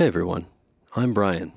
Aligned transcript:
Hey 0.00 0.06
everyone, 0.06 0.46
I'm 0.96 1.12
Brian. 1.12 1.52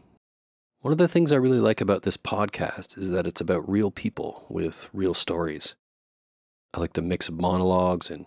One 0.82 0.92
of 0.92 0.98
the 0.98 1.08
things 1.08 1.32
I 1.32 1.38
really 1.38 1.62
like 1.62 1.80
about 1.80 2.02
this 2.02 2.18
podcast 2.18 2.98
is 2.98 3.10
that 3.12 3.26
it's 3.26 3.40
about 3.40 3.70
real 3.70 3.90
people 3.90 4.44
with 4.50 4.90
real 4.92 5.14
stories. 5.14 5.76
I 6.74 6.82
like 6.82 6.92
the 6.92 7.02
mix 7.02 7.30
of 7.30 7.40
monologues 7.40 8.12
and 8.12 8.26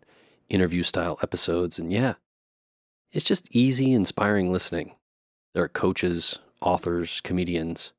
interview 0.49 0.85
style 0.85 1.19
episodes, 1.23 1.79
and 1.79 1.93
yeah, 1.93 2.15
it's 3.13 3.27
just 3.27 3.55
easy, 3.55 3.93
inspiring 3.93 4.51
listening. 4.51 4.95
There 5.53 5.65
are 5.65 5.69
coaches, 5.69 6.39
authors, 6.63 7.21
comedians, 7.21 7.93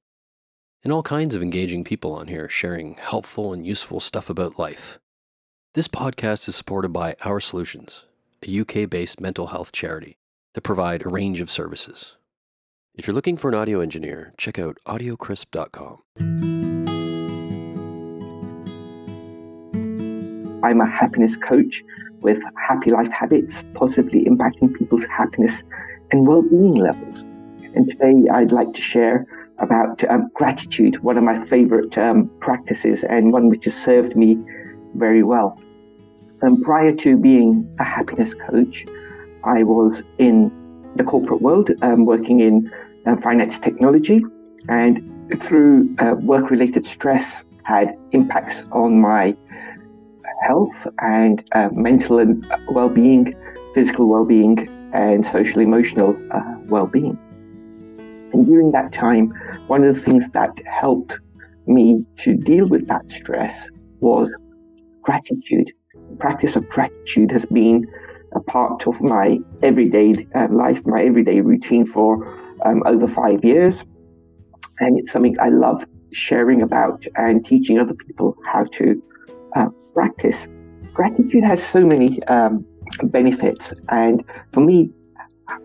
and 0.83 0.91
all 0.91 1.03
kinds 1.03 1.35
of 1.35 1.43
engaging 1.43 1.83
people 1.83 2.13
on 2.13 2.29
here 2.29 2.49
sharing 2.49 2.95
helpful 2.95 3.53
and 3.53 3.63
useful 3.63 3.99
stuff 3.99 4.27
about 4.27 4.57
life. 4.57 4.97
This 5.75 5.87
podcast 5.87 6.47
is 6.47 6.55
supported 6.55 6.89
by 6.89 7.15
Our 7.23 7.39
Solutions, 7.39 8.05
a 8.41 8.61
UK 8.61 8.89
based 8.89 9.21
mental 9.21 9.45
health 9.45 9.71
charity 9.71 10.17
that 10.57 10.63
provide 10.63 11.05
a 11.05 11.09
range 11.09 11.39
of 11.39 11.51
services. 11.51 12.17
If 12.95 13.05
you're 13.05 13.13
looking 13.13 13.37
for 13.37 13.47
an 13.47 13.53
audio 13.53 13.79
engineer, 13.79 14.33
check 14.37 14.57
out 14.57 14.79
audiocrisp.com. 14.87 15.99
I'm 20.63 20.81
a 20.81 20.89
happiness 20.89 21.37
coach 21.37 21.83
with 22.21 22.41
happy 22.67 22.89
life 22.89 23.11
habits, 23.11 23.63
positively 23.75 24.25
impacting 24.25 24.75
people's 24.75 25.05
happiness 25.05 25.63
and 26.11 26.25
well-being 26.25 26.73
levels. 26.73 27.19
And 27.75 27.87
today 27.87 28.27
I'd 28.33 28.51
like 28.51 28.73
to 28.73 28.81
share 28.81 29.27
about 29.59 30.03
um, 30.05 30.31
gratitude, 30.33 31.03
one 31.03 31.19
of 31.19 31.23
my 31.23 31.45
favorite 31.45 31.95
um, 31.99 32.35
practices 32.39 33.03
and 33.03 33.31
one 33.31 33.49
which 33.49 33.65
has 33.65 33.75
served 33.75 34.15
me 34.15 34.39
very 34.95 35.21
well. 35.21 35.61
Um, 36.41 36.63
prior 36.63 36.95
to 36.95 37.15
being 37.15 37.71
a 37.77 37.83
happiness 37.83 38.33
coach, 38.33 38.87
I 39.47 39.63
was 39.63 40.03
in 40.17 40.51
the 40.95 41.03
corporate 41.03 41.41
world, 41.41 41.69
um, 41.81 42.05
working 42.05 42.39
in 42.41 42.71
uh, 43.05 43.15
finance 43.17 43.59
technology, 43.59 44.21
and 44.67 45.01
through 45.41 45.95
uh, 45.99 46.15
work 46.19 46.51
related 46.51 46.85
stress, 46.85 47.43
had 47.63 47.97
impacts 48.11 48.63
on 48.71 48.99
my 49.01 49.35
health 50.41 50.87
and 50.99 51.43
uh, 51.53 51.69
mental 51.71 52.19
and 52.19 52.45
well 52.71 52.89
being, 52.89 53.33
physical 53.73 54.07
well 54.07 54.25
being, 54.25 54.67
and 54.93 55.25
social 55.25 55.61
emotional 55.61 56.17
uh, 56.31 56.55
well 56.65 56.87
being. 56.87 57.17
And 58.33 58.45
during 58.45 58.71
that 58.71 58.91
time, 58.91 59.33
one 59.67 59.83
of 59.83 59.95
the 59.95 60.01
things 60.01 60.29
that 60.31 60.51
helped 60.65 61.19
me 61.65 62.05
to 62.17 62.33
deal 62.35 62.67
with 62.67 62.87
that 62.87 63.09
stress 63.11 63.69
was 63.99 64.31
gratitude. 65.01 65.71
The 66.09 66.15
practice 66.17 66.55
of 66.55 66.67
gratitude 66.69 67.31
has 67.31 67.45
been 67.45 67.85
a 68.35 68.39
part 68.41 68.87
of 68.87 69.01
my 69.01 69.39
everyday 69.61 70.27
uh, 70.35 70.47
life, 70.49 70.85
my 70.85 71.03
everyday 71.03 71.41
routine 71.41 71.85
for 71.85 72.27
um, 72.65 72.83
over 72.85 73.07
five 73.07 73.43
years. 73.43 73.83
And 74.79 74.99
it's 74.99 75.11
something 75.11 75.35
I 75.39 75.49
love 75.49 75.85
sharing 76.11 76.61
about 76.61 77.05
and 77.15 77.45
teaching 77.45 77.79
other 77.79 77.93
people 77.93 78.35
how 78.45 78.65
to 78.65 79.01
uh, 79.55 79.69
practice. 79.93 80.47
Gratitude 80.93 81.43
has 81.43 81.63
so 81.63 81.85
many 81.85 82.21
um, 82.23 82.65
benefits. 83.05 83.73
And 83.89 84.23
for 84.53 84.61
me, 84.61 84.91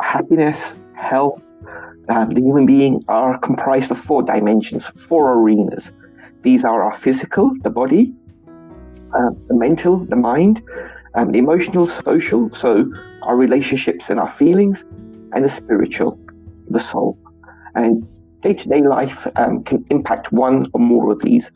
happiness, 0.01 0.75
health, 0.95 1.41
um, 2.09 2.31
the 2.31 2.41
human 2.41 2.67
being 2.67 3.05
are 3.09 3.39
comprised 3.39 3.91
of 3.91 3.99
four 3.99 4.23
dimensions, 4.23 4.85
four 4.85 5.35
arenas. 5.35 5.91
These 6.43 6.65
are 6.65 6.83
our 6.83 6.97
physical, 6.99 7.53
the 7.63 7.71
body, 7.71 8.13
uh, 9.15 9.31
the 9.49 9.55
mental, 9.55 10.05
the 10.07 10.17
mind, 10.17 10.63
um, 11.15 11.35
emotional, 11.35 11.89
social, 11.89 12.51
so 12.55 12.91
our 13.23 13.37
relationships 13.37 14.11
and 14.11 14.19
our 14.19 14.31
feelings, 14.31 14.85
and 15.33 15.45
the 15.45 15.51
spiritual, 15.51 16.19
the 16.69 16.81
soul. 16.81 17.19
And 17.75 18.07
day 18.41 18.55
to 18.55 18.69
day 18.69 18.83
life 18.83 19.27
um, 19.37 19.65
can 19.65 19.85
impact 19.91 20.33
one 20.33 20.67
or 20.75 20.81
more 20.81 21.13
of 21.13 21.21
these, 21.21 21.51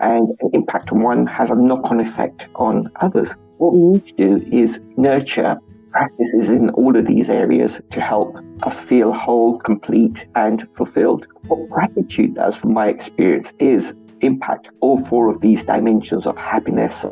and 0.00 0.28
an 0.40 0.50
impact 0.52 0.92
on 0.92 1.02
one 1.02 1.26
has 1.26 1.50
a 1.50 1.54
knock 1.54 1.90
on 1.90 2.00
effect 2.00 2.48
on 2.54 2.90
others. 2.96 3.34
What 3.58 3.72
we 3.72 3.80
need 3.80 4.06
to 4.08 4.12
do 4.14 4.46
is 4.52 4.80
nurture 4.96 5.58
practices 5.90 6.50
in 6.50 6.68
all 6.70 6.94
of 6.94 7.06
these 7.06 7.30
areas 7.30 7.80
to 7.90 8.00
help 8.02 8.36
us 8.64 8.80
feel 8.80 9.12
whole, 9.12 9.58
complete, 9.58 10.26
and 10.34 10.68
fulfilled. 10.76 11.26
What 11.46 11.70
gratitude 11.70 12.34
does, 12.34 12.54
from 12.54 12.74
my 12.74 12.88
experience, 12.88 13.54
is 13.58 13.94
impact 14.20 14.68
all 14.80 15.02
four 15.06 15.30
of 15.30 15.40
these 15.40 15.64
dimensions 15.64 16.26
of 16.26 16.36
happiness, 16.36 17.04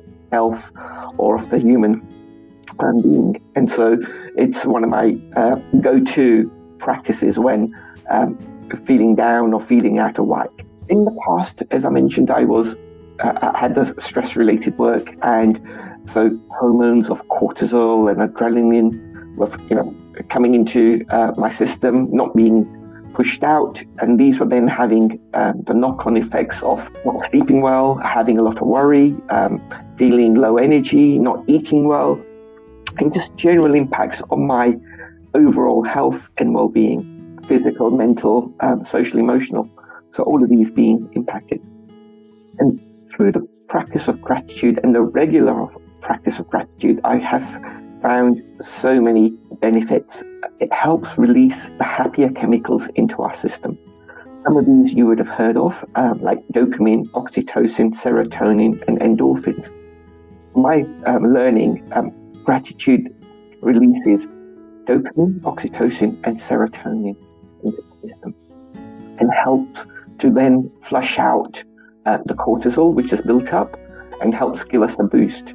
or 1.17 1.37
of 1.37 1.51
the 1.51 1.59
human 1.59 1.93
um, 2.79 3.03
being. 3.03 3.43
And 3.55 3.71
so 3.71 3.99
it's 4.37 4.65
one 4.65 4.85
of 4.85 4.91
my 4.91 5.17
uh, 5.37 5.57
go 5.81 6.01
to 6.01 6.51
practices 6.79 7.39
when 7.39 7.75
um, 8.11 8.39
feeling 8.87 9.15
down 9.15 9.53
or 9.55 9.61
feeling 9.61 9.99
out 9.99 10.19
of 10.19 10.27
whack. 10.27 10.51
In 10.89 11.05
the 11.05 11.17
past, 11.27 11.63
as 11.71 11.85
I 11.85 11.91
mentioned, 11.91 12.31
I 12.31 12.45
was 12.45 12.77
uh, 13.21 13.51
I 13.55 13.59
had 13.59 13.75
the 13.75 13.95
stress 13.99 14.37
related 14.37 14.77
work 14.79 15.15
and 15.23 15.61
so 16.07 16.39
hormones 16.51 17.09
of 17.09 17.27
cortisol 17.29 18.11
and 18.11 18.19
adrenaline 18.21 19.37
were, 19.37 19.51
you 19.71 19.77
know, 19.77 19.95
coming 20.29 20.55
into 20.55 21.05
uh, 21.11 21.33
my 21.37 21.51
system, 21.51 22.09
not 22.13 22.35
being 22.35 22.67
pushed 23.15 23.43
out, 23.43 23.83
and 24.01 24.19
these 24.19 24.41
were 24.41 24.47
then 24.47 24.67
having 24.67 25.21
um, 25.35 25.63
the 25.67 25.75
knock-on 25.75 26.17
effects 26.17 26.63
of 26.63 26.91
not 27.05 27.25
sleeping 27.27 27.61
well, 27.61 27.97
having 27.97 28.39
a 28.39 28.43
lot 28.43 28.59
of 28.61 28.67
worry, 28.67 29.15
um, 29.31 29.63
feeling 29.97 30.35
low 30.35 30.57
energy, 30.57 31.19
not 31.19 31.43
eating 31.47 31.85
well, 31.85 32.21
and 32.99 33.13
just 33.13 33.35
general 33.37 33.75
impacts 33.75 34.23
on 34.31 34.47
my 34.47 34.77
overall 35.35 35.83
health 35.83 36.29
and 36.39 36.55
well-being, 36.55 37.39
physical, 37.47 37.91
mental, 37.91 38.55
um, 38.61 38.85
social, 38.85 39.19
emotional. 39.19 39.69
So 40.13 40.23
all 40.23 40.43
of 40.43 40.49
these 40.49 40.71
being 40.71 41.11
impacted, 41.15 41.61
and 42.59 42.81
through 43.11 43.33
the 43.33 43.47
practice 43.69 44.07
of 44.09 44.21
gratitude 44.21 44.79
and 44.83 44.95
the 44.95 45.03
regular 45.03 45.67
practice 46.01 46.39
of 46.39 46.49
gratitude, 46.49 47.01
I 47.05 47.17
have 47.17 47.45
found 48.03 48.43
so 48.61 49.01
many 49.01 49.31
benefits. 49.61 50.23
It 50.61 50.73
helps 50.73 51.17
release 51.19 51.65
the 51.79 51.85
happier 51.85 52.31
chemicals 52.31 52.89
into 52.95 53.23
our 53.23 53.35
system. 53.35 53.79
Some 54.45 54.57
of 54.59 54.67
these 54.67 54.93
you 54.93 55.07
would 55.07 55.19
have 55.19 55.29
heard 55.29 55.57
of, 55.57 55.85
um, 55.95 56.21
like 56.21 56.47
dopamine, 56.49 57.07
oxytocin, 57.13 57.95
serotonin, 57.95 58.83
and 58.87 59.01
endorphins. 59.01 59.73
My 60.57 60.85
um, 61.07 61.33
learning, 61.33 61.87
um, 61.93 62.13
gratitude 62.45 63.15
releases 63.61 64.27
dopamine, 64.85 65.41
oxytocin, 65.41 66.21
and 66.25 66.39
serotonin 66.39 67.17
into 67.65 67.83
the 68.03 68.09
system 68.09 68.35
and 69.19 69.31
helps 69.33 69.87
to 70.19 70.31
then 70.31 70.71
flush 70.83 71.19
out 71.19 71.63
uh, 72.07 72.19
the 72.27 72.35
cortisol, 72.35 72.93
which 72.93 73.13
is 73.13 73.23
built 73.23 73.53
up, 73.53 73.79
and 74.21 74.35
helps 74.35 74.65
give 74.65 74.83
us 74.83 74.97
a 74.99 75.05
boost. 75.05 75.55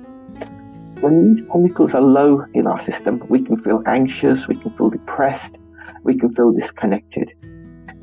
When 1.02 1.34
these 1.34 1.44
chemicals 1.52 1.94
are 1.94 2.02
low 2.02 2.46
in 2.54 2.68
our 2.68 2.80
system, 2.82 3.24
we 3.30 3.42
can 3.42 3.58
feel 3.58 3.82
anxious, 3.86 4.48
we 4.48 4.56
can 4.56 4.72
feel 4.78 4.90
depressed, 4.90 5.58
we 6.04 6.18
can 6.18 6.34
feel 6.34 6.52
disconnected. 6.52 7.32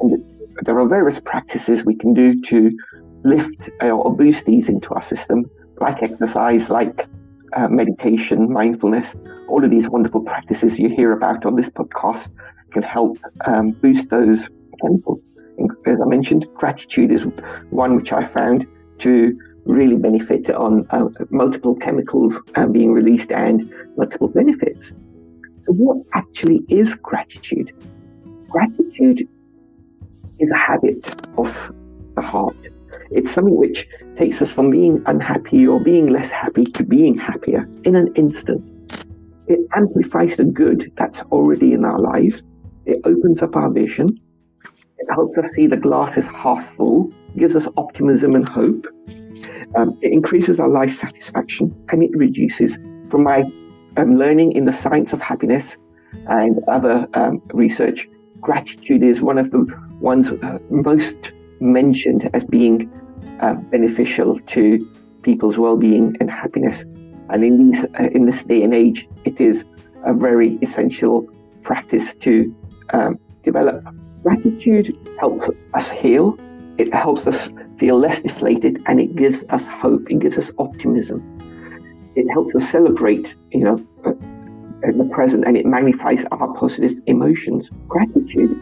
And 0.00 0.24
there 0.62 0.78
are 0.80 0.88
various 0.88 1.20
practices 1.20 1.84
we 1.84 1.94
can 1.94 2.14
do 2.14 2.40
to 2.42 2.70
lift 3.24 3.68
uh, 3.82 3.88
or 3.88 4.14
boost 4.14 4.46
these 4.46 4.68
into 4.68 4.94
our 4.94 5.02
system, 5.02 5.44
like 5.80 6.02
exercise, 6.02 6.70
like 6.70 7.06
uh, 7.54 7.68
meditation, 7.68 8.52
mindfulness. 8.52 9.14
All 9.48 9.64
of 9.64 9.70
these 9.70 9.88
wonderful 9.88 10.22
practices 10.22 10.78
you 10.78 10.88
hear 10.88 11.12
about 11.12 11.44
on 11.44 11.56
this 11.56 11.70
podcast 11.70 12.30
can 12.72 12.82
help 12.82 13.18
um, 13.46 13.72
boost 13.72 14.10
those 14.10 14.48
chemicals. 14.80 15.20
As 15.86 16.00
I 16.00 16.04
mentioned, 16.04 16.46
gratitude 16.54 17.10
is 17.10 17.22
one 17.70 17.96
which 17.96 18.12
I 18.12 18.24
found 18.24 18.66
to 18.98 19.38
really 19.64 19.96
benefit 19.96 20.50
on 20.50 20.86
uh, 20.90 21.08
multiple 21.30 21.74
chemicals 21.74 22.38
uh, 22.54 22.66
being 22.66 22.92
released 22.92 23.32
and 23.32 23.72
multiple 23.96 24.28
benefits. 24.28 24.92
So, 25.64 25.72
what 25.72 25.98
actually 26.12 26.62
is 26.68 26.94
gratitude? 26.96 27.72
Gratitude 28.48 29.28
is 30.38 30.50
a 30.50 30.56
habit 30.56 31.26
of 31.38 31.72
the 32.14 32.22
heart. 32.22 32.56
It's 33.10 33.32
something 33.32 33.56
which 33.56 33.88
takes 34.16 34.42
us 34.42 34.52
from 34.52 34.70
being 34.70 35.02
unhappy 35.06 35.66
or 35.66 35.80
being 35.80 36.08
less 36.08 36.30
happy 36.30 36.64
to 36.64 36.84
being 36.84 37.16
happier 37.16 37.68
in 37.84 37.96
an 37.96 38.12
instant. 38.14 38.64
It 39.46 39.60
amplifies 39.74 40.36
the 40.36 40.44
good 40.44 40.92
that's 40.96 41.22
already 41.22 41.72
in 41.72 41.84
our 41.84 41.98
lives. 41.98 42.42
It 42.84 43.00
opens 43.04 43.42
up 43.42 43.54
our 43.54 43.70
vision. 43.70 44.08
It 44.98 45.06
helps 45.12 45.38
us 45.38 45.46
see 45.54 45.66
the 45.66 45.76
glass 45.76 46.16
is 46.16 46.26
half 46.26 46.74
full, 46.74 47.12
gives 47.36 47.54
us 47.54 47.68
optimism 47.76 48.34
and 48.34 48.48
hope. 48.48 48.86
Um, 49.76 49.98
it 50.02 50.12
increases 50.12 50.58
our 50.58 50.68
life 50.68 50.98
satisfaction 50.98 51.74
and 51.90 52.02
it 52.02 52.10
reduces. 52.14 52.76
From 53.10 53.22
my 53.22 53.44
um, 53.96 54.16
learning 54.16 54.52
in 54.52 54.64
the 54.64 54.72
science 54.72 55.12
of 55.12 55.20
happiness 55.20 55.76
and 56.28 56.58
other 56.68 57.06
um, 57.14 57.42
research, 57.52 58.08
gratitude 58.40 59.02
is 59.02 59.20
one 59.20 59.38
of 59.38 59.50
the 59.50 59.64
ones 60.00 60.28
uh, 60.42 60.58
most 60.70 61.32
mentioned 61.60 62.30
as 62.34 62.44
being 62.44 62.90
uh, 63.40 63.54
beneficial 63.54 64.38
to 64.40 64.86
people's 65.22 65.58
well-being 65.58 66.16
and 66.20 66.30
happiness. 66.30 66.84
And 67.30 67.44
in 67.44 67.70
these, 67.70 67.84
uh, 67.98 68.08
in 68.12 68.26
this 68.26 68.44
day 68.44 68.62
and 68.62 68.72
age, 68.72 69.08
it 69.24 69.40
is 69.40 69.64
a 70.04 70.14
very 70.14 70.58
essential 70.62 71.28
practice 71.62 72.14
to 72.16 72.54
um, 72.90 73.18
develop. 73.42 73.84
Gratitude 74.22 74.96
helps 75.18 75.50
us 75.74 75.90
heal. 75.90 76.38
It 76.78 76.94
helps 76.94 77.26
us 77.26 77.50
feel 77.78 77.98
less 77.98 78.20
deflated 78.20 78.82
and 78.86 79.00
it 79.00 79.16
gives 79.16 79.44
us 79.50 79.66
hope. 79.66 80.10
It 80.10 80.20
gives 80.20 80.38
us 80.38 80.50
optimism. 80.58 81.18
It 82.14 82.28
helps 82.30 82.54
us 82.54 82.70
celebrate, 82.70 83.34
you 83.50 83.64
know, 83.64 83.86
uh, 84.04 84.12
the 84.82 85.08
present 85.10 85.44
and 85.46 85.56
it 85.56 85.66
magnifies 85.66 86.24
our 86.30 86.52
positive 86.54 86.94
emotions. 87.06 87.70
Gratitude 87.88 88.60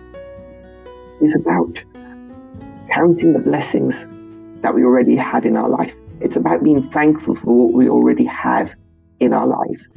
is 1.21 1.35
about 1.35 1.85
counting 2.95 3.33
the 3.33 3.41
blessings 3.41 3.95
that 4.63 4.75
we 4.75 4.85
already 4.85 5.17
have 5.17 5.45
in 5.45 5.57
our 5.57 5.69
life. 5.69 5.95
It's 6.21 6.37
about 6.37 6.63
being 6.63 6.89
thankful 6.91 7.35
for 7.35 7.67
what 7.67 7.75
we 7.75 7.89
already 7.89 8.25
have 8.25 8.73
in 9.19 9.33
our 9.33 9.47
lives. 9.47 9.89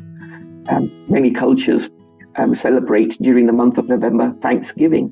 Um, 0.69 0.91
many 1.07 1.31
cultures 1.31 1.89
um, 2.37 2.55
celebrate 2.55 3.21
during 3.21 3.45
the 3.45 3.53
month 3.53 3.77
of 3.77 3.87
November 3.87 4.33
Thanksgiving, 4.41 5.11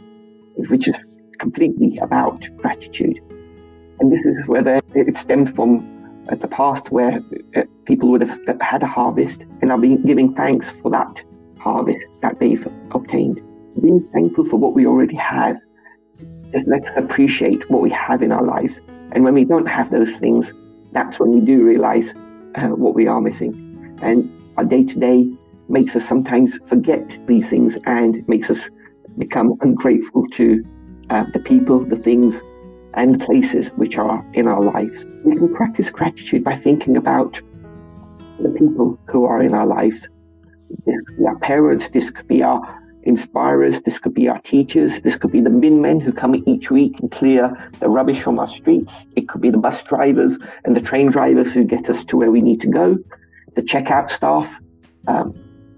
which 0.70 0.88
is 0.88 0.96
completely 1.40 1.98
about 2.02 2.48
gratitude. 2.58 3.20
And 4.00 4.12
this 4.12 4.22
is 4.22 4.36
where 4.48 4.82
it 4.96 5.18
stemmed 5.18 5.56
from 5.56 6.26
uh, 6.30 6.36
the 6.36 6.48
past 6.48 6.92
where 6.92 7.22
uh, 7.56 7.62
people 7.86 8.10
would 8.10 8.22
have 8.22 8.62
had 8.62 8.82
a 8.82 8.88
harvest 8.88 9.46
and 9.62 9.72
are 9.72 9.80
being, 9.80 10.02
giving 10.04 10.34
thanks 10.34 10.72
for 10.82 10.90
that 10.92 11.22
harvest 11.60 12.08
that 12.22 12.40
they've 12.40 12.68
obtained. 12.92 13.42
Being 13.80 14.08
thankful 14.12 14.46
for 14.46 14.58
what 14.58 14.74
we 14.74 14.88
already 14.88 15.16
have 15.18 15.58
just 16.56 16.68
lets 16.68 16.90
us 16.90 16.98
appreciate 16.98 17.70
what 17.70 17.82
we 17.82 17.90
have 17.90 18.22
in 18.22 18.32
our 18.32 18.44
lives. 18.44 18.80
And 19.12 19.24
when 19.26 19.34
we 19.34 19.44
don't 19.44 19.66
have 19.66 19.92
those 19.92 20.16
things, 20.18 20.54
that's 20.94 21.20
when 21.20 21.32
we 21.32 21.42
do 21.42 21.62
realize 21.64 22.14
uh, 22.56 22.68
what 22.68 22.96
we 22.96 23.08
are 23.08 23.20
missing. 23.20 23.54
And 24.02 24.32
our 24.58 24.64
day 24.64 24.86
to 24.86 25.00
day 25.00 25.28
makes 25.68 25.96
us 25.96 26.08
sometimes 26.08 26.58
forget 26.68 27.18
these 27.28 27.50
things 27.50 27.78
and 27.86 28.26
makes 28.30 28.50
us 28.50 28.70
become 29.18 29.58
ungrateful 29.62 30.28
to 30.30 30.64
uh, 31.10 31.26
the 31.34 31.40
people, 31.40 31.84
the 31.84 31.98
things, 31.98 32.42
and 32.94 33.20
places 33.20 33.68
which 33.76 33.98
are 33.98 34.26
in 34.34 34.48
our 34.48 34.62
lives. 34.62 35.06
We 35.26 35.36
can 35.36 35.54
practice 35.54 35.90
gratitude 35.90 36.46
by 36.46 36.56
thinking 36.56 36.96
about 36.96 37.42
the 38.40 38.50
people 38.50 38.98
who 39.08 39.26
are 39.26 39.42
in 39.42 39.54
our 39.54 39.66
lives. 39.66 40.08
This 40.86 40.98
could 41.06 41.18
be 41.18 41.26
our 41.26 41.40
parents, 41.40 41.90
this 41.90 42.10
could 42.12 42.28
be 42.28 42.42
our 42.44 42.82
inspirers, 43.06 43.82
this 43.84 44.00
could 44.00 44.14
be 44.14 44.28
our 44.28 44.40
teachers, 44.42 45.02
this 45.02 45.16
could 45.16 45.32
be 45.32 45.42
the 45.42 45.50
bin 45.50 45.82
men 45.82 46.00
who 46.00 46.12
come 46.12 46.36
each 46.46 46.72
week 46.72 47.00
and 47.00 47.12
clear 47.12 47.72
the 47.80 47.88
rubbish 47.88 48.20
from 48.20 48.40
our 48.40 48.48
streets. 48.48 49.06
It 49.16 49.30
could 49.30 49.42
be 49.42 49.50
the 49.50 49.58
bus 49.58 49.84
drivers 49.84 50.38
and 50.64 50.76
the 50.76 50.82
train 50.82 51.12
drivers 51.12 51.54
who 51.54 51.64
get 51.64 51.90
us 51.90 52.04
to 52.06 52.18
where 52.18 52.32
we 52.32 52.42
need 52.42 52.62
to 52.62 52.68
go, 52.68 52.98
the 53.56 53.62
checkout 53.62 54.10
staff 54.10 54.50
um, 55.08 55.34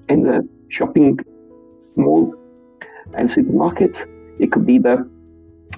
in 0.10 0.24
the 0.24 0.48
shopping 0.70 1.20
mall 1.96 2.34
and 3.14 3.30
supermarkets. 3.30 4.08
It 4.40 4.52
could 4.52 4.66
be 4.66 4.78
the 4.80 5.10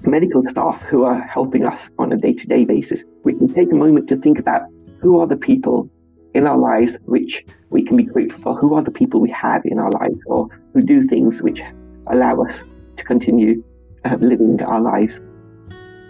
medical 0.04 0.48
staff 0.48 0.82
who 0.84 1.04
are 1.04 1.20
helping 1.22 1.66
us 1.66 1.90
on 1.98 2.12
a 2.12 2.18
day 2.18 2.34
to 2.34 2.48
day 2.48 2.66
basis. 2.66 3.04
We 3.24 3.34
can 3.34 3.52
take 3.54 3.72
a 3.72 3.76
moment 3.76 4.08
to 4.10 4.18
think 4.18 4.40
about 4.40 4.64
who 5.02 5.20
are 5.20 5.28
the 5.28 5.38
people 5.38 5.90
in 6.34 6.46
our 6.46 6.58
lives 6.58 6.98
which 7.06 7.46
we 7.70 7.84
can 7.84 7.98
be 7.98 8.04
grateful 8.04 8.42
for, 8.42 8.56
who 8.56 8.74
are 8.76 8.84
the 8.84 8.92
people 8.92 9.20
we 9.20 9.32
have 9.32 9.62
in 9.66 9.80
our 9.80 9.92
lives 9.92 10.20
or 10.26 10.48
who 10.74 10.82
do 10.82 11.08
things 11.08 11.42
which 11.42 11.62
allow 12.08 12.42
us 12.42 12.64
to 12.98 13.04
continue 13.04 13.64
uh, 14.06 14.18
living 14.20 14.62
our 14.62 14.82
lives. 14.82 15.20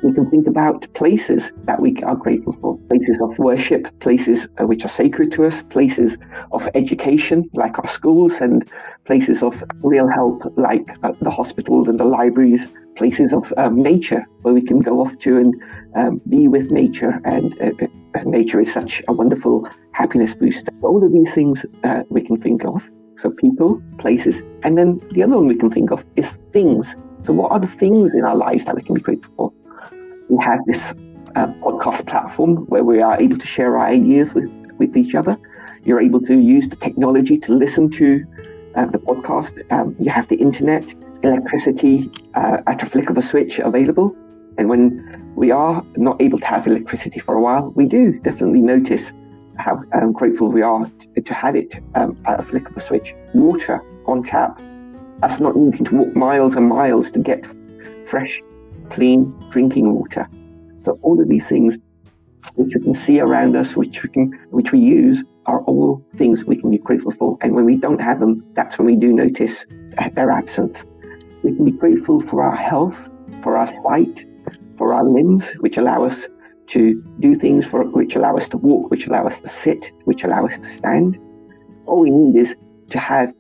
We 0.02 0.14
can 0.14 0.30
think 0.30 0.48
about 0.48 0.88
places 0.94 1.52
that 1.66 1.82
we 1.82 1.98
are 2.04 2.16
grateful 2.16 2.54
for, 2.54 2.78
places 2.88 3.18
of 3.22 3.38
worship, 3.38 3.88
places 4.00 4.48
uh, 4.60 4.66
which 4.66 4.86
are 4.86 4.90
sacred 4.90 5.34
to 5.34 5.46
us, 5.46 5.62
places 5.64 6.18
of 6.54 6.70
education 6.74 7.50
like 7.54 7.78
our 7.80 7.88
schools, 7.90 8.34
and 8.40 8.72
places 9.04 9.44
of 9.44 9.62
real 9.82 10.08
help 10.08 10.42
like 10.56 10.88
uh, 11.04 11.12
the 11.22 11.30
hospitals 11.30 11.90
and 11.90 12.00
the 12.00 12.06
libraries, 12.06 12.66
places 12.96 13.34
of 13.34 13.54
um, 13.58 13.76
nature 13.76 14.26
where 14.44 14.54
we 14.54 14.62
can 14.62 14.80
go 14.80 15.02
off 15.02 15.18
to 15.18 15.38
and 15.38 15.54
um, 15.96 16.22
be 16.30 16.48
with 16.48 16.72
nature. 16.72 17.20
And 17.26 17.60
uh, 17.62 17.88
nature 18.26 18.60
is 18.60 18.74
such 18.74 19.02
a 19.08 19.14
wonderful 19.14 19.68
happiness 19.92 20.34
booster. 20.36 20.72
All 20.82 21.04
of 21.04 21.12
these 21.12 21.34
things 21.34 21.66
uh, 21.84 22.04
we 22.10 22.22
can 22.22 22.40
think 22.40 22.66
of. 22.66 22.90
So 23.18 23.32
people, 23.32 23.82
places, 23.98 24.42
and 24.64 24.78
then 24.78 25.02
the 25.12 25.24
other 25.24 25.36
one 25.36 25.48
we 25.48 25.56
can 25.56 25.70
think 25.70 25.92
of 25.92 26.06
is 26.16 26.38
things. 26.54 26.96
So 27.26 27.34
what 27.34 27.52
are 27.52 27.60
the 27.60 27.68
things 27.68 28.14
in 28.14 28.24
our 28.24 28.36
lives 28.36 28.66
that 28.66 28.76
we 28.76 28.82
can 28.82 28.96
be 28.96 29.02
grateful 29.02 29.34
for? 29.36 29.54
we 30.30 30.44
have 30.44 30.64
this 30.66 30.82
uh, 31.36 31.48
podcast 31.64 32.06
platform 32.08 32.58
where 32.68 32.84
we 32.84 33.02
are 33.02 33.20
able 33.20 33.38
to 33.38 33.48
share 33.48 33.78
our 33.78 33.88
ideas 33.88 34.34
with, 34.34 34.50
with 34.78 34.96
each 34.96 35.16
other. 35.16 35.38
You're 35.84 36.02
able 36.02 36.22
to 36.22 36.40
use 36.40 36.70
the 36.70 36.76
technology 36.76 37.38
to 37.40 37.54
listen 37.54 37.90
to 37.92 38.26
uh, 38.76 38.86
the 38.86 39.00
podcast. 39.00 39.54
Um, 39.72 39.96
you 40.00 40.12
have 40.12 40.28
the 40.28 40.36
internet, 40.36 40.86
electricity 41.24 42.12
uh, 42.36 42.62
at 42.68 42.84
a 42.84 42.86
flick 42.86 43.10
of 43.10 43.18
a 43.18 43.24
switch 43.24 43.60
available. 43.60 44.16
And 44.58 44.70
when 44.70 45.29
we 45.40 45.52
are 45.52 45.86
not 45.96 46.22
able 46.22 46.38
to 46.38 46.46
have 46.46 46.68
electricity 46.68 47.18
for 47.18 47.34
a 47.34 47.42
while, 47.42 47.72
we 47.74 47.86
do 47.86 48.20
definitely 48.20 48.60
notice 48.60 49.14
how 49.58 49.82
um, 49.94 50.12
grateful 50.12 50.50
we 50.50 50.62
are 50.62 50.92
to, 51.16 51.22
to 51.22 51.34
have 51.34 51.56
it 51.56 51.82
um, 51.96 52.22
at 52.28 52.42
a 52.42 52.44
flick 52.44 52.70
of 52.70 52.76
a 52.76 52.82
switch. 52.82 53.16
Water 53.34 53.82
on 54.06 54.22
tap. 54.22 54.60
Us 55.24 55.40
not 55.40 55.56
needing 55.56 55.86
to 55.86 55.96
walk 55.96 56.14
miles 56.14 56.58
and 56.58 56.68
miles 56.68 57.10
to 57.12 57.20
get 57.20 57.46
fresh 58.06 58.42
clean 58.90 59.34
drinking 59.50 59.94
water. 59.94 60.28
So 60.84 61.00
all 61.04 61.22
of 61.22 61.30
these 61.30 61.48
things 61.48 61.78
which 62.56 62.76
we 62.76 62.82
can 62.82 62.96
see 62.96 63.22
around 63.22 63.56
us, 63.56 63.78
which 63.78 64.04
we 64.04 64.10
can, 64.10 64.38
which 64.50 64.74
we 64.74 64.80
use, 64.80 65.24
are 65.46 65.62
all 65.62 66.06
things 66.16 66.44
we 66.44 66.58
can 66.58 66.70
be 66.70 66.80
grateful 66.80 67.12
for. 67.14 67.38
And 67.40 67.56
when 67.56 67.64
we 67.64 67.78
don't 67.78 68.02
have 68.02 68.20
them, 68.20 68.44
that's 68.56 68.78
when 68.78 68.88
we 68.88 68.98
do 68.98 69.14
notice 69.14 69.66
their 70.16 70.32
absence. 70.32 70.84
We 71.44 71.56
can 71.56 71.64
be 71.64 71.72
grateful 71.72 72.20
for 72.20 72.44
our 72.44 72.58
health, 72.58 73.10
for 73.42 73.56
our 73.56 73.68
sight, 73.84 74.26
for 74.90 74.96
our 74.96 75.04
limbs, 75.04 75.52
which 75.60 75.78
allow 75.78 76.04
us 76.04 76.28
to 76.66 77.00
do 77.20 77.36
things 77.36 77.64
for 77.64 77.84
which 77.84 78.16
allow 78.16 78.36
us 78.36 78.50
to 78.50 78.58
walk, 78.58 78.90
which 78.90 79.06
allow 79.06 79.28
us 79.28 79.40
to 79.40 79.48
sit, 79.48 79.92
which 80.06 80.24
allow 80.24 80.48
us 80.48 80.58
to 80.58 80.68
stand. 80.68 81.16
All 81.86 82.00
we 82.02 82.10
need 82.10 82.36
is 82.36 82.56
to 82.90 82.98
have 82.98 83.32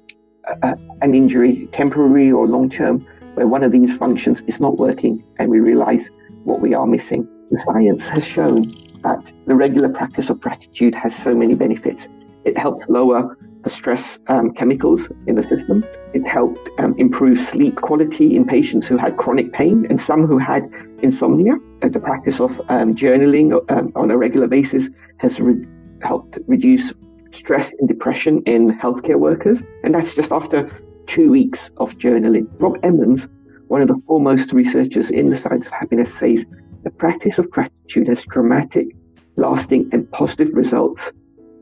a, 0.61 0.77
an 1.01 1.15
injury, 1.15 1.67
temporary 1.71 2.31
or 2.31 2.45
long 2.45 2.69
term, 2.69 2.99
where 3.33 3.47
one 3.47 3.63
of 3.63 3.71
these 3.71 3.97
functions 3.97 4.41
is 4.41 4.59
not 4.59 4.77
working 4.77 5.23
and 5.39 5.49
we 5.49 5.59
realize 5.59 6.11
what 6.43 6.61
we 6.61 6.75
are 6.75 6.85
missing. 6.85 7.27
The 7.49 7.59
science 7.61 8.07
has 8.09 8.23
shown 8.27 8.61
that 9.01 9.33
the 9.47 9.55
regular 9.55 9.89
practice 9.89 10.29
of 10.29 10.39
gratitude 10.39 10.93
has 10.93 11.15
so 11.15 11.33
many 11.33 11.55
benefits. 11.55 12.07
It 12.45 12.59
helps 12.59 12.87
lower 12.89 13.35
the 13.63 13.69
stress 13.69 14.19
um, 14.27 14.53
chemicals 14.53 15.09
in 15.27 15.35
the 15.35 15.43
system. 15.43 15.83
It 16.13 16.25
helped 16.27 16.69
um, 16.79 16.95
improve 16.97 17.39
sleep 17.39 17.75
quality 17.77 18.35
in 18.35 18.45
patients 18.45 18.87
who 18.87 18.97
had 18.97 19.17
chronic 19.17 19.51
pain 19.53 19.85
and 19.89 19.99
some 19.99 20.25
who 20.25 20.37
had 20.37 20.69
insomnia. 21.01 21.57
Uh, 21.81 21.89
the 21.89 21.99
practice 21.99 22.39
of 22.39 22.59
um, 22.69 22.95
journaling 22.95 23.53
um, 23.71 23.91
on 23.95 24.11
a 24.11 24.17
regular 24.17 24.47
basis 24.47 24.89
has 25.17 25.39
re- 25.39 25.65
helped 26.01 26.37
reduce 26.47 26.93
stress 27.31 27.73
and 27.79 27.87
depression 27.87 28.41
in 28.45 28.71
healthcare 28.79 29.19
workers. 29.19 29.59
And 29.83 29.93
that's 29.93 30.15
just 30.15 30.31
after 30.31 30.69
two 31.07 31.29
weeks 31.29 31.69
of 31.77 31.97
journaling. 31.97 32.47
Rob 32.59 32.77
Emmons, 32.83 33.27
one 33.67 33.81
of 33.81 33.87
the 33.87 34.01
foremost 34.07 34.53
researchers 34.53 35.09
in 35.09 35.29
the 35.29 35.37
science 35.37 35.65
of 35.65 35.71
happiness, 35.71 36.13
says 36.13 36.45
the 36.83 36.91
practice 36.91 37.37
of 37.37 37.49
gratitude 37.49 38.07
has 38.07 38.23
dramatic, 38.25 38.87
lasting, 39.35 39.89
and 39.91 40.09
positive 40.11 40.49
results 40.53 41.11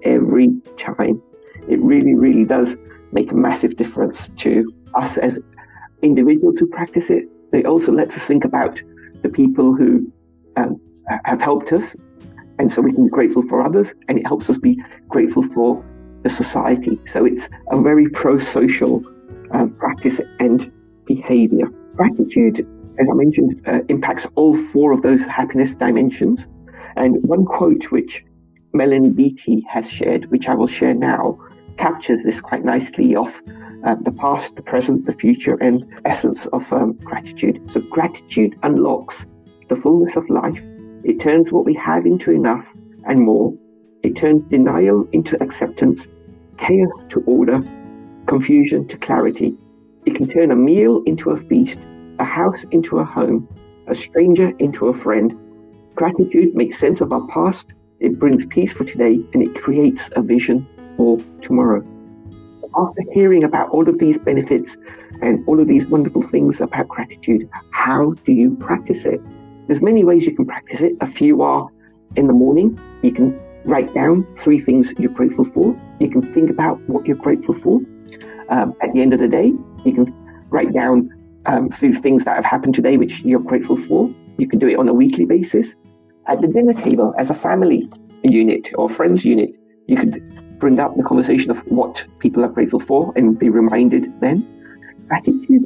every 0.03 0.49
time. 0.77 1.21
It 1.67 1.81
really, 1.81 2.15
really 2.15 2.45
does 2.45 2.75
make 3.11 3.31
a 3.31 3.35
massive 3.35 3.75
difference 3.75 4.29
to 4.37 4.71
us 4.95 5.17
as 5.17 5.39
individuals 6.01 6.59
who 6.59 6.67
practice 6.67 7.09
it. 7.09 7.25
It 7.53 7.65
also 7.65 7.91
lets 7.91 8.15
us 8.17 8.23
think 8.23 8.45
about 8.45 8.81
the 9.23 9.29
people 9.29 9.73
who 9.73 10.11
um, 10.57 10.79
have 11.25 11.41
helped 11.41 11.71
us, 11.73 11.95
and 12.59 12.71
so 12.71 12.81
we 12.81 12.91
can 12.91 13.05
be 13.05 13.09
grateful 13.09 13.43
for 13.43 13.61
others, 13.61 13.93
and 14.07 14.17
it 14.17 14.25
helps 14.27 14.49
us 14.49 14.57
be 14.57 14.81
grateful 15.07 15.43
for 15.43 15.83
the 16.23 16.29
society. 16.29 16.99
So 17.07 17.25
it's 17.25 17.47
a 17.71 17.81
very 17.81 18.09
pro 18.09 18.39
social 18.39 19.03
uh, 19.53 19.67
practice 19.77 20.19
and 20.39 20.71
behavior. 21.05 21.67
Gratitude, 21.95 22.59
as 22.99 23.07
I 23.09 23.13
mentioned, 23.13 23.61
uh, 23.67 23.79
impacts 23.89 24.27
all 24.35 24.55
four 24.55 24.91
of 24.91 25.01
those 25.01 25.21
happiness 25.25 25.75
dimensions. 25.75 26.45
And 26.95 27.23
one 27.23 27.45
quote 27.45 27.85
which 27.91 28.23
Melanie 28.73 29.11
Beattie 29.11 29.65
has 29.69 29.89
shared, 29.89 30.29
which 30.31 30.47
I 30.47 30.55
will 30.55 30.67
share 30.67 30.93
now, 30.93 31.39
captures 31.77 32.23
this 32.23 32.41
quite 32.41 32.65
nicely 32.65 33.15
of 33.15 33.41
uh, 33.85 33.95
the 34.01 34.11
past, 34.11 34.55
the 34.55 34.61
present, 34.61 35.05
the 35.05 35.13
future, 35.13 35.55
and 35.61 35.85
essence 36.05 36.45
of 36.47 36.71
um, 36.73 36.93
gratitude. 37.03 37.61
So, 37.71 37.81
gratitude 37.81 38.57
unlocks 38.63 39.25
the 39.69 39.75
fullness 39.75 40.15
of 40.15 40.29
life. 40.29 40.61
It 41.03 41.19
turns 41.19 41.51
what 41.51 41.65
we 41.65 41.73
have 41.75 42.05
into 42.05 42.31
enough 42.31 42.65
and 43.07 43.19
more. 43.21 43.53
It 44.03 44.15
turns 44.15 44.43
denial 44.49 45.07
into 45.11 45.41
acceptance, 45.41 46.07
chaos 46.57 47.03
to 47.09 47.21
order, 47.21 47.61
confusion 48.25 48.87
to 48.87 48.97
clarity. 48.97 49.55
It 50.05 50.15
can 50.15 50.27
turn 50.27 50.51
a 50.51 50.55
meal 50.55 51.03
into 51.05 51.31
a 51.31 51.37
feast, 51.37 51.79
a 52.19 52.23
house 52.23 52.63
into 52.71 52.99
a 52.99 53.05
home, 53.05 53.47
a 53.87 53.95
stranger 53.95 54.53
into 54.59 54.87
a 54.87 54.93
friend. 54.93 55.37
Gratitude 55.95 56.55
makes 56.55 56.79
sense 56.79 57.01
of 57.01 57.11
our 57.11 57.25
past, 57.27 57.67
it 57.99 58.19
brings 58.19 58.45
peace 58.45 58.71
for 58.71 58.85
today, 58.85 59.19
and 59.33 59.41
it 59.41 59.61
creates 59.61 60.09
a 60.15 60.21
vision 60.21 60.67
for 60.97 61.17
tomorrow. 61.41 61.85
after 62.75 63.01
hearing 63.13 63.43
about 63.43 63.69
all 63.69 63.87
of 63.87 63.97
these 63.97 64.17
benefits 64.17 64.75
and 65.21 65.43
all 65.47 65.59
of 65.59 65.67
these 65.67 65.85
wonderful 65.85 66.21
things 66.21 66.59
about 66.59 66.87
gratitude, 66.87 67.49
how 67.71 68.11
do 68.25 68.33
you 68.33 68.55
practice 68.57 69.05
it? 69.05 69.21
There's 69.67 69.81
many 69.81 70.03
ways 70.03 70.25
you 70.25 70.35
can 70.35 70.45
practice 70.45 70.81
it. 70.81 70.93
A 71.01 71.07
few 71.07 71.41
are 71.41 71.67
in 72.15 72.27
the 72.27 72.33
morning, 72.33 72.79
you 73.01 73.11
can 73.11 73.39
write 73.65 73.93
down 73.93 74.25
three 74.37 74.59
things 74.59 74.93
you're 74.97 75.11
grateful 75.11 75.45
for. 75.45 75.79
You 75.99 76.09
can 76.09 76.21
think 76.21 76.49
about 76.49 76.79
what 76.89 77.05
you're 77.05 77.17
grateful 77.17 77.53
for. 77.53 77.81
Um, 78.49 78.73
at 78.81 78.93
the 78.93 79.01
end 79.01 79.13
of 79.13 79.19
the 79.19 79.27
day, 79.27 79.53
you 79.85 79.93
can 79.93 80.13
write 80.49 80.73
down 80.73 81.09
um, 81.45 81.69
few 81.69 81.93
things 81.93 82.25
that 82.25 82.35
have 82.35 82.45
happened 82.45 82.75
today 82.75 82.97
which 82.97 83.21
you're 83.21 83.39
grateful 83.39 83.77
for. 83.77 84.13
You 84.37 84.47
can 84.47 84.59
do 84.59 84.67
it 84.67 84.77
on 84.77 84.87
a 84.87 84.93
weekly 84.93 85.25
basis. 85.25 85.73
At 86.27 86.41
the 86.41 86.47
dinner 86.47 86.73
table, 86.73 87.13
as 87.17 87.29
a 87.29 87.33
family 87.33 87.89
unit 88.23 88.69
or 88.75 88.89
friends 88.89 89.25
unit, 89.25 89.49
you 89.87 89.97
could 89.97 90.21
bring 90.59 90.79
up 90.79 90.95
the 90.95 91.03
conversation 91.03 91.51
of 91.51 91.59
what 91.67 92.05
people 92.19 92.43
are 92.43 92.49
grateful 92.49 92.79
for 92.79 93.13
and 93.15 93.37
be 93.37 93.49
reminded 93.49 94.19
then. 94.19 94.45
Gratitude 95.07 95.63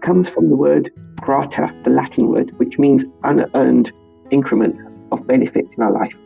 comes 0.00 0.28
from 0.28 0.48
the 0.48 0.56
word 0.56 0.92
grata, 1.20 1.74
the 1.84 1.90
Latin 1.90 2.28
word, 2.28 2.56
which 2.58 2.78
means 2.78 3.04
unearned 3.24 3.92
increment 4.30 4.76
of 5.12 5.26
benefit 5.26 5.64
in 5.76 5.82
our 5.82 5.90
life. 5.90 6.16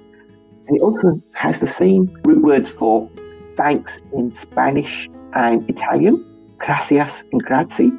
And 0.66 0.76
it 0.76 0.82
also 0.82 1.20
has 1.32 1.60
the 1.60 1.68
same 1.68 2.10
root 2.24 2.42
words 2.42 2.68
for 2.68 3.10
thanks 3.56 3.98
in 4.12 4.34
Spanish 4.36 5.08
and 5.34 5.68
Italian. 5.68 6.24
Gracias 6.58 7.22
and 7.32 7.42
grazie 7.42 7.90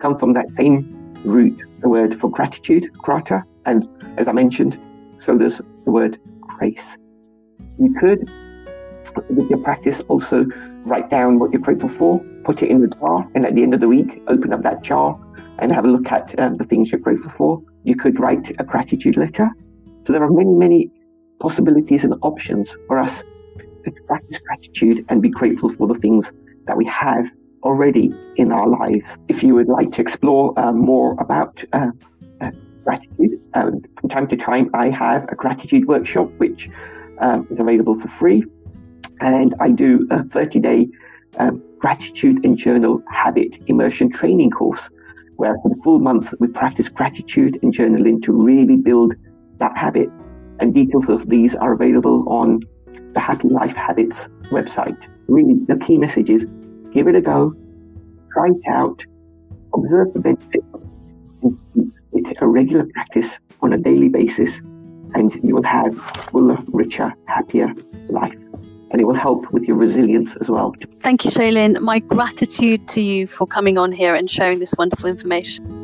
come 0.00 0.18
from 0.18 0.34
that 0.34 0.46
same 0.56 0.86
root, 1.24 1.58
the 1.80 1.88
word 1.88 2.18
for 2.20 2.30
gratitude, 2.30 2.92
grata, 2.98 3.42
and 3.64 3.88
as 4.18 4.28
I 4.28 4.32
mentioned, 4.32 4.78
so 5.18 5.38
does 5.38 5.58
the 5.58 5.90
word 5.90 6.20
grace. 6.42 6.96
You 7.78 7.94
could 7.98 8.30
with 9.28 9.48
your 9.50 9.58
practice, 9.60 10.00
also 10.08 10.46
write 10.84 11.10
down 11.10 11.38
what 11.38 11.52
you're 11.52 11.60
grateful 11.60 11.88
for, 11.88 12.24
put 12.44 12.62
it 12.62 12.70
in 12.70 12.80
the 12.80 12.88
jar, 12.88 13.28
and 13.34 13.46
at 13.46 13.54
the 13.54 13.62
end 13.62 13.74
of 13.74 13.80
the 13.80 13.88
week, 13.88 14.22
open 14.28 14.52
up 14.52 14.62
that 14.62 14.82
jar 14.82 15.18
and 15.58 15.72
have 15.72 15.84
a 15.84 15.88
look 15.88 16.10
at 16.10 16.38
um, 16.38 16.56
the 16.56 16.64
things 16.64 16.90
you're 16.90 17.00
grateful 17.00 17.30
for. 17.30 17.62
You 17.84 17.96
could 17.96 18.18
write 18.18 18.50
a 18.58 18.64
gratitude 18.64 19.16
letter. 19.16 19.48
So 20.06 20.12
there 20.12 20.22
are 20.22 20.30
many, 20.30 20.54
many 20.54 20.90
possibilities 21.40 22.04
and 22.04 22.14
options 22.22 22.74
for 22.86 22.98
us 22.98 23.22
to 23.84 23.92
practice 24.06 24.38
gratitude 24.46 25.04
and 25.08 25.22
be 25.22 25.28
grateful 25.28 25.68
for 25.68 25.86
the 25.86 25.94
things 25.94 26.32
that 26.66 26.76
we 26.76 26.84
have 26.86 27.26
already 27.62 28.12
in 28.36 28.52
our 28.52 28.68
lives. 28.68 29.16
If 29.28 29.42
you 29.42 29.54
would 29.54 29.68
like 29.68 29.92
to 29.92 30.00
explore 30.00 30.58
uh, 30.58 30.72
more 30.72 31.16
about 31.20 31.62
uh, 31.72 31.90
uh, 32.40 32.50
gratitude, 32.84 33.40
um, 33.54 33.82
from 33.98 34.08
time 34.10 34.26
to 34.28 34.36
time 34.36 34.70
I 34.74 34.90
have 34.90 35.24
a 35.30 35.34
gratitude 35.34 35.86
workshop 35.86 36.30
which 36.38 36.68
um, 37.18 37.46
is 37.50 37.60
available 37.60 37.98
for 37.98 38.08
free 38.08 38.44
and 39.20 39.54
I 39.60 39.70
do 39.70 40.06
a 40.10 40.22
30 40.22 40.60
day 40.60 40.88
um, 41.38 41.62
gratitude 41.78 42.44
and 42.44 42.56
journal 42.56 43.02
habit 43.10 43.56
immersion 43.66 44.10
training 44.10 44.50
course 44.50 44.88
where 45.36 45.56
for 45.62 45.68
the 45.68 45.82
full 45.82 45.98
month 45.98 46.32
we 46.38 46.48
practice 46.48 46.88
gratitude 46.88 47.58
and 47.62 47.74
journaling 47.74 48.22
to 48.22 48.32
really 48.32 48.76
build 48.76 49.14
that 49.58 49.76
habit. 49.76 50.08
And 50.60 50.72
details 50.72 51.08
of 51.08 51.28
these 51.28 51.54
are 51.54 51.72
available 51.72 52.28
on 52.28 52.60
the 53.12 53.20
Happy 53.20 53.48
Life 53.48 53.74
Habits 53.74 54.28
website. 54.50 55.08
Really, 55.26 55.54
the 55.66 55.76
key 55.76 55.98
message 55.98 56.30
is 56.30 56.46
give 56.92 57.08
it 57.08 57.16
a 57.16 57.20
go, 57.20 57.54
try 58.32 58.46
it 58.48 58.68
out, 58.68 59.04
observe 59.74 60.12
the 60.12 60.20
benefits, 60.20 60.66
and 61.42 61.58
keep 61.74 62.28
it 62.28 62.38
a 62.40 62.46
regular 62.46 62.86
practice 62.94 63.40
on 63.60 63.72
a 63.72 63.78
daily 63.78 64.08
basis, 64.08 64.58
and 65.14 65.34
you 65.42 65.54
will 65.54 65.64
have 65.64 65.98
a 65.98 66.22
fuller, 66.22 66.58
richer, 66.68 67.12
happier 67.26 67.74
life 68.08 68.43
and 68.94 69.00
it 69.00 69.06
will 69.06 69.14
help 69.14 69.50
with 69.52 69.66
your 69.66 69.76
resilience 69.76 70.36
as 70.36 70.48
well. 70.48 70.72
Thank 71.02 71.24
you, 71.24 71.30
Shaileen. 71.32 71.80
My 71.80 71.98
gratitude 71.98 72.86
to 72.90 73.00
you 73.00 73.26
for 73.26 73.44
coming 73.44 73.76
on 73.76 73.90
here 73.90 74.14
and 74.14 74.30
sharing 74.30 74.60
this 74.60 74.72
wonderful 74.78 75.10
information. 75.10 75.83